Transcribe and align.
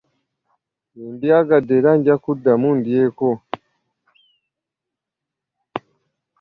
Nze 0.95 1.05
mbyagadde 1.13 1.73
era 1.79 1.91
nja 1.97 2.15
kuddamu 2.23 2.69
ndyeko. 2.79 3.29